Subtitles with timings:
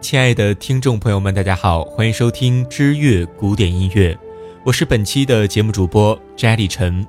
[0.00, 4.16] 亲爱的听众朋友们，大家好，欢迎收听知乐古典音乐，
[4.64, 7.06] 我是本期的节目主播 Jelly 陈。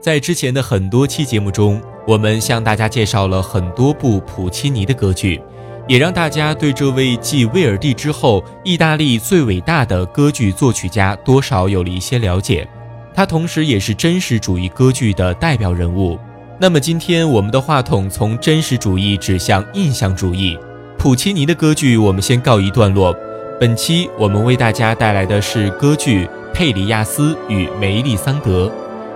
[0.00, 5.40] 在之前的很多期节目中，我们向大家介绍了很多部普契尼的歌剧，
[5.86, 12.68] 也让大家对这位继威尔第之后意大利最伟大的歌剧作曲家多少有了一些了解。
[13.14, 16.18] 他同时也是真实主义歌剧的代表人物。
[16.58, 20.58] 那么今天我们的话筒从真实主义指向印象主义。
[21.06, 23.16] 普契尼的歌剧，我们先告一段落。
[23.60, 28.66] 本期我们为大家带来的是歌剧《佩里亚斯与梅丽桑德》，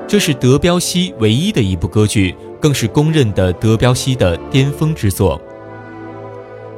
[0.07, 5.43] 这是德彪西唯一的一部歌剧，更是公认的德彪西的巅峰之作。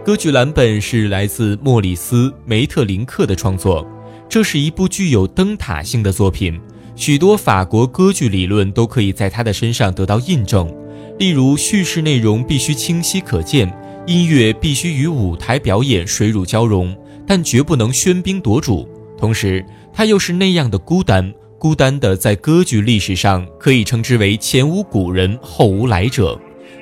[0.03, 3.87] 歌剧蓝本是来自莫里斯·梅特林克的创作，
[4.31, 6.59] 这是一部具有灯塔性的作品，
[6.97, 10.75] 许多法国歌剧理论都可以在他的身上得到印证，
[11.19, 13.71] 例如叙事内容必须清晰可见。
[14.07, 18.89] 音乐必须与舞台表演水乳交融，但绝不能喧宾夺主。
[19.17, 26.37] 同时，它又是那样的孤单，孤单的在歌剧历史上可以称之为前无古人后无来者，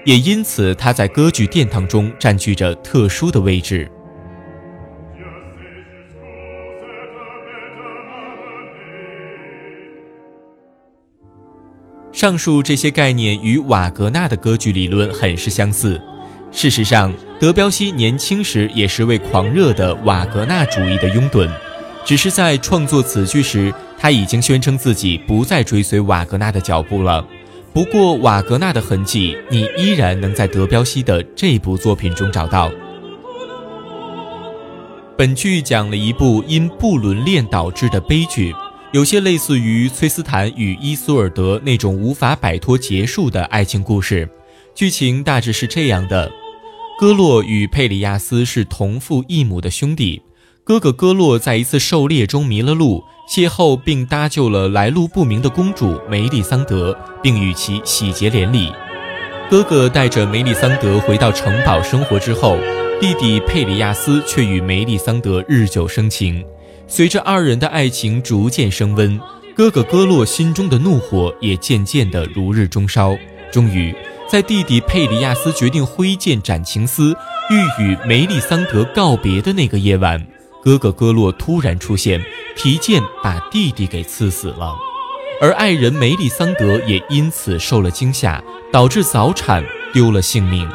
[0.06, 3.90] 也因此它在歌剧殿堂中占据着特殊的位置。
[12.12, 16.00] 上述这些概念与瓦格纳的歌剧理论很是相似。
[16.52, 21.48] 事实上，德彪西年轻时也是位狂热的瓦格纳主义的拥趸，
[22.04, 27.24] 只是在创作此剧时，他已经宣称自己不再追随瓦格纳的脚步了。
[27.72, 32.70] 不过，瓦格纳的痕迹你依然能在德彪西的这部作品中找到。
[35.16, 38.52] 本剧讲了一部因不伦恋导致的悲剧，
[38.92, 44.28] 有些类似于崔斯坦与伊苏尔德那种无法摆脱结束的爱情故事。
[44.74, 46.30] 剧情大致是这样的。
[47.00, 50.20] 戈洛与佩里亚斯是同父异母的兄弟。
[50.62, 58.70] 哥哥戈洛在一次狩猎中迷了路，邂逅并搭救了来路不明的公主梅丽桑德，并与其喜结连理。
[59.48, 62.58] 哥哥带着梅丽桑德回到城堡生活之后，
[63.00, 66.44] 弟弟佩里亚斯却与梅丽桑德日久生情。
[66.86, 69.18] 随着二人的爱情逐渐升温，
[69.56, 73.16] 哥哥戈洛心中的怒火也渐渐地如日中烧。
[73.50, 73.94] 终于。
[74.30, 77.16] 在弟弟佩里亚斯决定挥剑斩情丝，
[77.50, 80.24] 欲与梅丽桑德告别的那个夜晚，
[80.62, 82.24] 哥哥戈洛突然出现，
[82.54, 84.72] 提剑把弟弟给刺死了，
[85.40, 90.68] 而爱人梅丽桑德也因此受了惊吓，导致早产，丢了性命。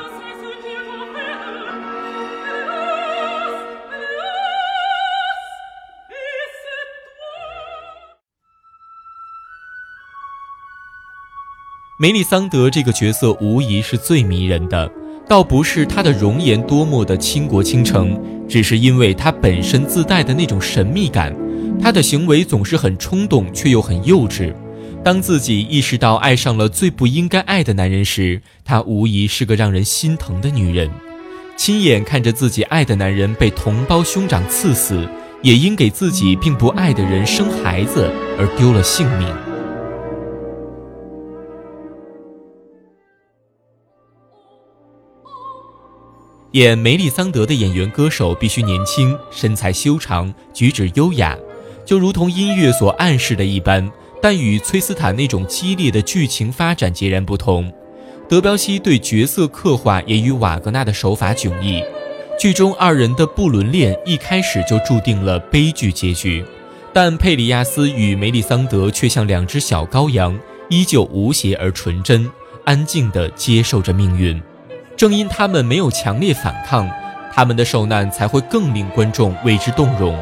[11.97, 14.91] 梅丽桑德这个角色无疑是最迷人的，
[15.29, 21.33] 倒不是她的容颜多么的倾国倾城，只是因为她本身自带的那种神秘感。
[21.81, 24.53] 她的行为总是很冲动，却又很幼稚。
[25.06, 30.91] 当自己意识到爱上了最不应该爱的男人时，她无疑是个让人心疼的女人。
[31.56, 35.07] 亲眼看着自己爱的男人被同胞兄长刺死，
[35.41, 39.55] 也因给自己并不爱的人生孩子而丢了性命。
[46.56, 51.38] 演梅丽桑德的演员歌手必须年轻，身材修长，举止优雅，
[51.86, 53.92] 就如同音乐所暗示的一般。
[54.22, 57.70] 但与崔斯坦那种激烈的剧情发展截然不同。
[58.30, 61.84] 德彪西对角色刻画也与瓦格纳的手法迥异。
[62.40, 66.42] 剧中二人的不伦恋一开始就注定了悲剧结局，
[66.94, 72.31] 但佩里亚斯与梅里桑德却像两只小羔羊，依旧无邪而纯真，
[72.63, 74.42] 安静地接受着命运。
[74.97, 76.89] 正因他们没有强烈反抗，
[77.33, 80.18] 他们的受难才会更令观众为之动容。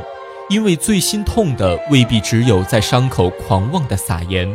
[0.50, 4.52] 因为最心痛的未必只有在伤口狂妄的撒盐，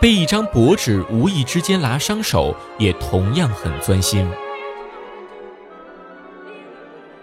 [0.00, 4.26] 被一张薄纸无意之间拉伤手，也同样很钻心。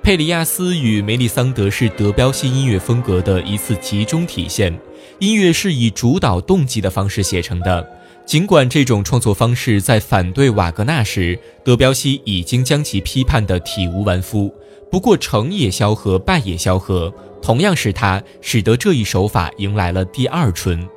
[0.04, 4.78] 佩里亚斯与梅丽桑德是德彪西音乐风格的一次集中体现，
[5.20, 7.88] 音乐是以主导动机的方式写成的。
[8.26, 14.54] 尽管这种创作方式在反对瓦格纳时，德彪西已经将其批判得体无完肤，
[14.90, 20.88] 不过成也萧何，败也萧何，同样是他使得这一手法迎来了第二春。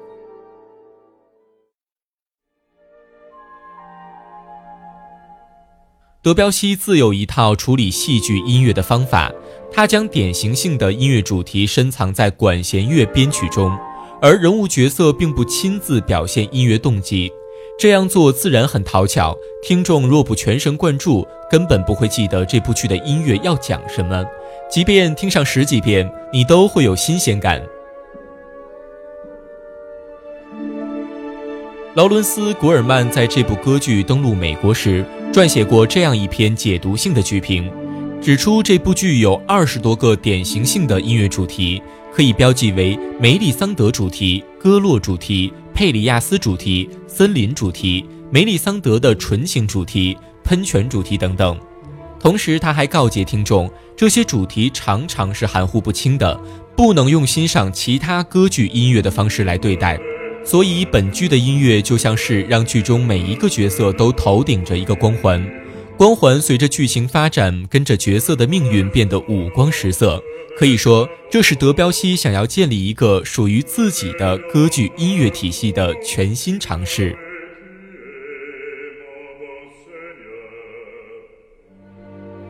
[6.23, 9.33] 德彪西自有一套处理戏剧音乐的方法，
[9.73, 13.77] 他将典型性的音乐主题深藏在管弦乐编曲中。
[14.21, 17.31] 而人物角色并不亲自表现音乐动机，
[17.79, 19.37] 这样做自然很讨巧。
[19.63, 24.25] 听众若不全神贯注，根本不会记得这部剧的音乐要讲什么。
[24.71, 27.63] 即便听上十几遍，你都会有新鲜感。
[31.95, 37.71] 劳伦斯·古尔曼在这部歌剧登陆美国时，撰写过这样一篇解读性的剧评，
[38.21, 41.81] 指出这部剧有二十多个典型性的音乐主题，
[42.15, 51.59] 可以标记为梅丽桑德主题、戈洛主题、佩里亚斯主题、森林主题、梅丽桑德的纯情主题、喷泉主题等等。
[52.21, 56.41] 同时，他还告诫听众，这些主题常常是含糊不清的，
[56.77, 59.99] 不能用欣赏其他歌剧音乐的方式来对待。
[60.45, 65.45] 所以，本剧的音乐就像是让剧中每一个角色都头顶着一个光环，
[65.97, 70.21] 光环随着剧情发展，跟着角色的命运变得五光十色。
[70.57, 77.17] 可以说，这是德彪西想要建立一个属于自己的歌剧音乐体系的全新尝试。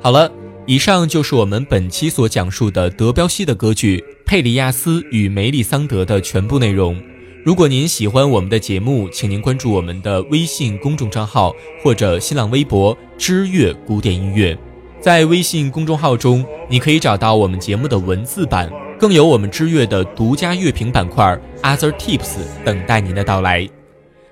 [0.00, 0.32] 好了，
[0.66, 7.00] 以上就是我们本期所讲述的德彪西的歌剧《佩里亚斯与梅丽桑德》的全部内容。
[7.44, 14.56] 如果您喜欢我们的节目，请您关注我们的微信公众账号或者新浪微博“知乐古典音乐”。
[14.98, 23.68] 在微信公众号中，你可以找到我们节目的文字版，更有我们知乐的独家乐评板块 “Other Tips” 等待您的到来。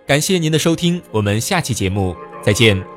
[0.06, 2.91] 感谢您的收听，我们下期节目再见。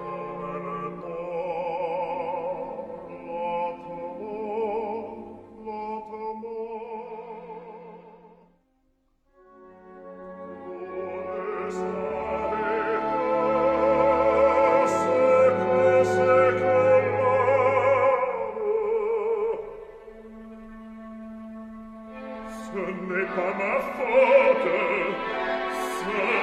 [22.75, 24.67] n'est pas ma faute.
[25.99, 26.34] Ça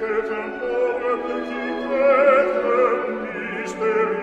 [0.00, 4.19] Petem, ore, petit, petem, misterio,